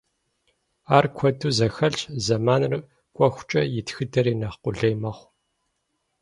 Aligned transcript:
Ар 0.95 1.05
куэду 1.15 1.53
зэхэлъщ, 1.57 1.99
зэманыр 2.25 2.73
кӏуэхукӏэ 3.15 3.61
и 3.79 3.81
тхыдэри 3.87 4.33
нэхъ 4.39 4.57
къулей 4.63 4.95
мэхъу. 5.01 5.27